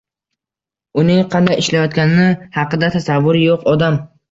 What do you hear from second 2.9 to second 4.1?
tasavvuri yo‘q odam